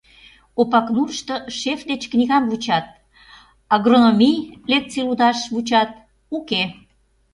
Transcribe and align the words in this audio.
Опакнурышто 0.61 1.35
шеф 1.59 1.79
деч 1.89 2.01
книгам 2.11 2.43
вучат, 2.51 2.85
агрономий! 3.75 4.39
лекций 4.71 5.03
лудаш 5.07 5.39
вучат— 5.53 5.89
уке. 6.37 6.63